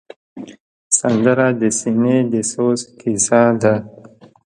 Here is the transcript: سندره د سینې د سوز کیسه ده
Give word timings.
سندره 0.99 1.47
د 1.61 1.63
سینې 1.79 2.17
د 2.31 2.33
سوز 2.51 2.79
کیسه 2.99 3.41
ده 3.61 3.75